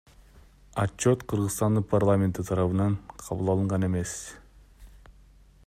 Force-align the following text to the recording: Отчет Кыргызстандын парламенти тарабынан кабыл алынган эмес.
Отчет 0.83 1.25
Кыргызстандын 1.33 1.85
парламенти 1.91 2.45
тарабынан 2.49 2.95
кабыл 3.27 3.53
алынган 3.55 3.85
эмес. 3.89 4.17